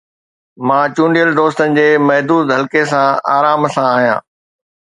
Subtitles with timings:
[0.69, 3.07] مان چونڊيل دوستن جي محدود حلقي سان
[3.37, 4.21] آرام سان آهيان.